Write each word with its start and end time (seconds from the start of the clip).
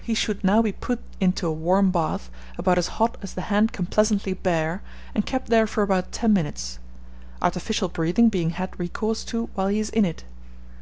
He 0.00 0.14
should 0.14 0.42
now 0.42 0.62
be 0.62 0.72
put 0.72 1.00
into 1.20 1.46
a 1.46 1.52
warm 1.52 1.90
bath, 1.90 2.30
about 2.56 2.78
as 2.78 2.86
hot 2.96 3.18
as 3.20 3.34
the 3.34 3.42
hand 3.52 3.70
can 3.70 3.84
pleasantly 3.84 4.32
bear, 4.32 4.80
and 5.14 5.26
kept 5.26 5.48
there 5.48 5.66
for 5.66 5.82
about 5.82 6.10
ten 6.10 6.32
minutes, 6.32 6.78
artificial 7.42 7.88
breathing 7.90 8.30
being 8.30 8.48
had 8.56 8.80
recourse 8.80 9.24
to 9.24 9.50
while 9.52 9.68
he 9.68 9.78
is 9.78 9.90
in 9.90 10.06
it. 10.06 10.24